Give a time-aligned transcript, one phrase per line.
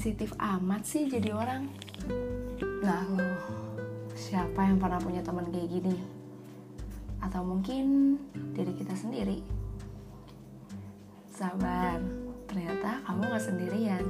[0.00, 1.68] sensitif amat sih jadi orang?
[2.80, 3.36] Nah lo,
[4.16, 5.92] siapa yang pernah punya teman kayak gini?
[7.20, 8.16] Atau mungkin
[8.56, 9.44] diri kita sendiri?
[11.28, 12.00] Sabar,
[12.48, 14.04] ternyata kamu gak sendirian.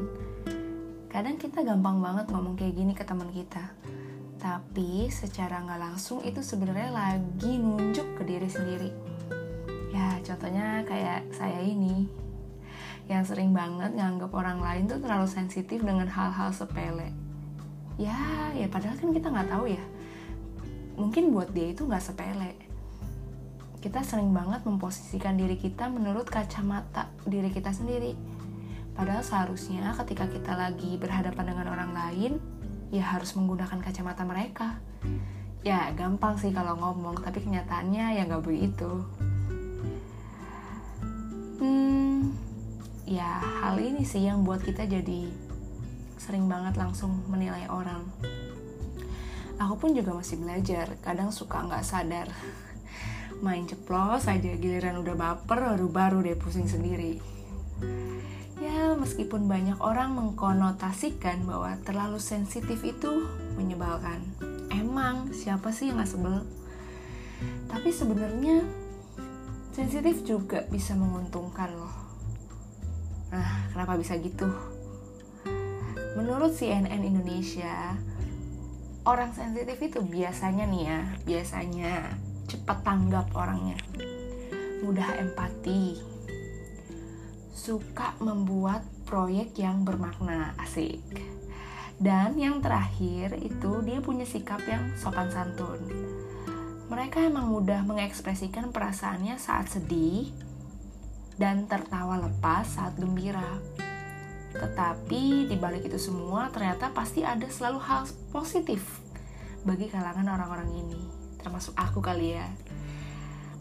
[1.11, 3.75] Kadang kita gampang banget ngomong kayak gini ke teman kita.
[4.39, 8.95] Tapi secara nggak langsung itu sebenarnya lagi nunjuk ke diri sendiri.
[9.91, 12.20] Ya contohnya kayak saya ini
[13.11, 17.11] yang sering banget nganggap orang lain tuh terlalu sensitif dengan hal-hal sepele.
[17.99, 19.85] Ya, ya padahal kan kita nggak tahu ya.
[20.95, 22.55] Mungkin buat dia itu nggak sepele.
[23.83, 28.15] Kita sering banget memposisikan diri kita menurut kacamata diri kita sendiri.
[28.95, 32.33] Padahal seharusnya ketika kita lagi berhadapan dengan orang lain,
[32.95, 34.79] ya harus menggunakan kacamata mereka.
[35.67, 39.03] Ya gampang sih kalau ngomong, tapi kenyataannya ya nggak begitu.
[41.61, 42.10] Hmm,
[43.11, 45.27] ya hal ini sih yang buat kita jadi
[46.15, 48.07] sering banget langsung menilai orang.
[49.59, 52.31] Aku pun juga masih belajar, kadang suka nggak sadar.
[53.45, 57.19] Main ceplos aja giliran udah baper baru-baru deh pusing sendiri.
[58.63, 63.27] Ya, meskipun banyak orang mengkonotasikan bahwa terlalu sensitif itu
[63.59, 64.23] menyebalkan.
[64.71, 66.47] Emang siapa sih yang gak sebel?
[67.67, 68.63] Tapi sebenarnya
[69.75, 71.90] sensitif juga bisa menguntungkan loh.
[73.91, 74.47] Kenapa bisa gitu?
[76.15, 77.99] Menurut CNN Indonesia,
[79.03, 82.15] orang sensitif itu biasanya nih ya, biasanya
[82.47, 83.75] cepat tanggap orangnya.
[84.87, 85.99] Mudah empati,
[87.51, 91.03] suka membuat proyek yang bermakna asik
[91.99, 95.83] dan yang terakhir itu dia punya sikap yang sopan santun
[96.87, 100.31] mereka emang mudah mengekspresikan perasaannya saat sedih
[101.41, 103.57] dan tertawa lepas saat gembira
[104.53, 109.01] tetapi di balik itu semua ternyata pasti ada selalu hal positif
[109.65, 111.01] bagi kalangan orang-orang ini
[111.41, 112.45] termasuk aku kali ya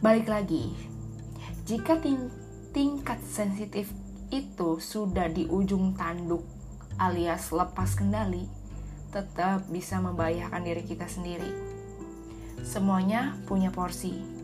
[0.04, 0.76] balik lagi
[1.64, 1.96] jika
[2.76, 3.94] tingkat sensitif
[4.30, 6.42] itu sudah di ujung tanduk
[7.00, 8.46] alias lepas kendali,
[9.10, 11.50] tetap bisa membahayakan diri kita sendiri.
[12.62, 14.39] Semuanya punya porsi.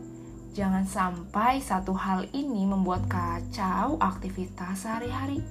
[0.56, 5.44] Jangan sampai satu hal ini membuat kacau aktivitas sehari-hari.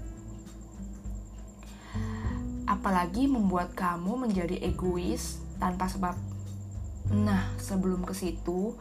[2.66, 6.18] Apalagi membuat kamu menjadi egois tanpa sebab.
[7.14, 8.74] Nah, sebelum ke situ,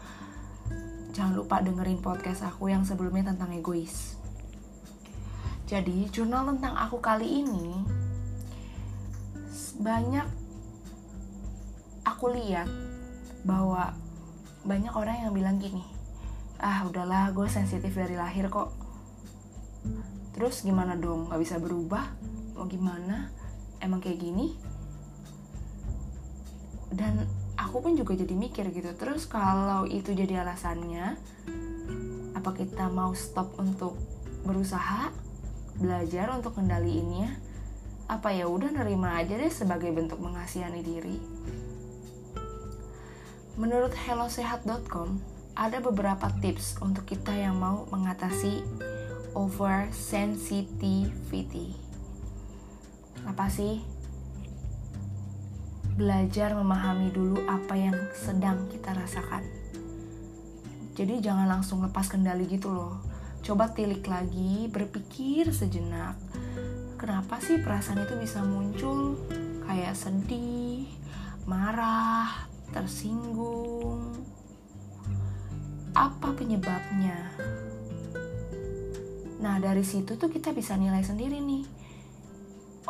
[1.13, 4.17] jangan lupa dengerin podcast aku yang sebelumnya tentang egois.
[5.69, 7.85] Jadi, jurnal tentang aku kali ini
[9.77, 10.25] banyak
[12.09, 12.73] aku lihat
[13.45, 13.93] bahwa
[14.65, 15.85] banyak orang yang bilang gini,
[16.65, 18.73] ah udahlah gue sensitif dari lahir kok.
[20.33, 21.29] Terus gimana dong?
[21.29, 22.09] Gak bisa berubah?
[22.57, 23.29] Mau gimana?
[23.85, 24.57] Emang kayak gini?
[26.89, 31.19] Dan aku pun juga jadi mikir gitu terus kalau itu jadi alasannya
[32.35, 33.99] apa kita mau stop untuk
[34.43, 35.11] berusaha
[35.79, 37.35] belajar untuk kendaliinnya
[38.07, 41.17] apa ya udah nerima aja deh sebagai bentuk mengasihani diri
[43.57, 48.63] menurut hellosehat.com ada beberapa tips untuk kita yang mau mengatasi
[49.35, 51.75] oversensitivity
[53.25, 53.81] apa sih
[55.95, 59.47] belajar memahami dulu apa yang sedang kita rasakan.
[60.95, 62.99] Jadi jangan langsung lepas kendali gitu loh.
[63.47, 66.19] Coba tilik lagi, berpikir sejenak.
[66.99, 69.19] Kenapa sih perasaan itu bisa muncul?
[69.67, 70.87] Kayak sedih,
[71.47, 73.34] marah, tersinggung.
[75.95, 77.31] Apa penyebabnya?
[79.39, 81.63] Nah, dari situ tuh kita bisa nilai sendiri nih.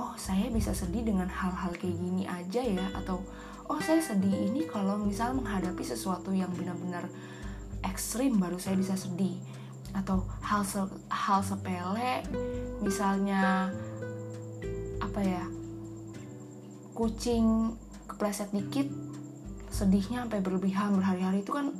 [0.01, 2.87] Oh saya bisa sedih dengan hal-hal kayak gini aja ya?
[2.97, 3.21] Atau
[3.69, 7.07] oh saya sedih ini kalau misal menghadapi sesuatu yang benar-benar
[7.85, 9.37] ekstrim baru saya bisa sedih.
[9.93, 10.81] Atau hal se
[11.13, 12.25] hal sepele
[12.83, 13.71] misalnya
[14.99, 15.45] apa ya
[16.95, 17.75] kucing
[18.11, 18.87] kepleset dikit
[19.71, 21.75] sedihnya sampai berlebihan berhari-hari itu kan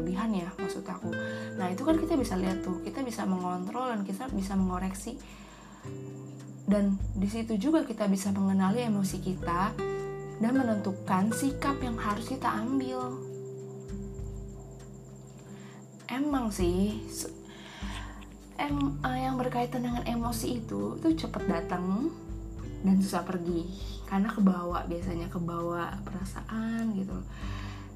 [0.00, 1.12] berlebihan ya maksud aku
[1.60, 5.20] nah itu kan kita bisa lihat tuh kita bisa mengontrol dan kita bisa mengoreksi
[6.70, 9.74] dan di situ juga kita bisa mengenali emosi kita
[10.40, 13.12] dan menentukan sikap yang harus kita ambil.
[16.06, 17.02] Emang sih
[18.54, 22.12] em eh, yang berkaitan dengan emosi itu itu cepat datang
[22.86, 23.66] dan susah pergi
[24.06, 27.18] karena kebawa biasanya kebawa perasaan gitu.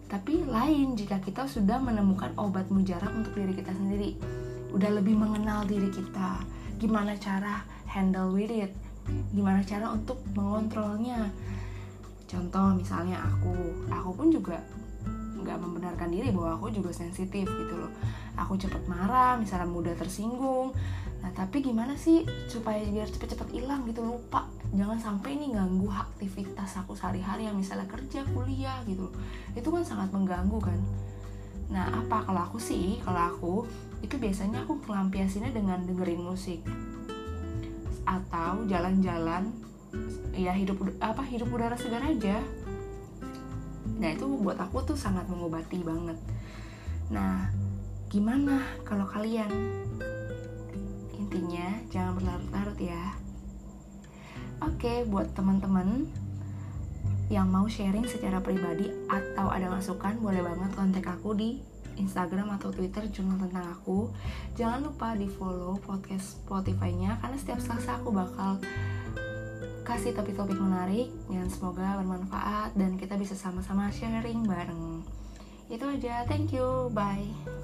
[0.07, 4.15] Tapi lain jika kita sudah menemukan obat mujarab untuk diri kita sendiri,
[4.71, 6.45] udah lebih mengenal diri kita,
[6.79, 8.75] gimana cara handle with it
[9.33, 11.29] gimana cara untuk mengontrolnya.
[12.25, 13.53] Contoh misalnya aku
[13.93, 14.59] aku pun juga
[15.45, 17.93] nggak membenarkan diri bahwa aku juga sensitif gitu loh.
[18.35, 20.75] Aku cepet marah misalnya mudah tersinggung
[21.25, 22.21] nah tapi gimana sih
[22.53, 24.05] supaya biar cepet-cepet hilang gitu?
[24.05, 24.45] Lupa.
[24.77, 29.09] Jangan sampai ini ganggu aktivitas aku sehari-hari yang misalnya kerja kuliah gitu.
[29.57, 30.77] Itu kan sangat mengganggu kan?
[31.73, 32.29] Nah apa?
[32.29, 33.55] Kalau aku sih kalau aku
[34.05, 36.61] itu biasanya aku melampiasinya dengan dengerin musik.
[38.05, 39.49] Atau jalan-jalan
[40.37, 42.37] ya hidup apa hidup udara segar aja.
[43.97, 46.21] Nah itu buat aku tuh sangat mengobati banget.
[47.09, 47.49] Nah
[48.13, 49.49] gimana kalau kalian
[51.25, 53.17] intinya jangan berlarut-larut ya
[54.61, 56.09] oke buat teman-teman
[57.33, 61.65] yang mau sharing secara pribadi atau ada masukan boleh banget kontak aku di
[61.97, 64.11] Instagram atau Twitter jurnal tentang aku.
[64.59, 68.59] Jangan lupa di follow podcast Spotify-nya karena setiap Selasa aku bakal
[69.85, 75.05] kasih topik-topik menarik yang semoga bermanfaat dan kita bisa sama-sama sharing bareng.
[75.69, 77.64] Itu aja, thank you, bye.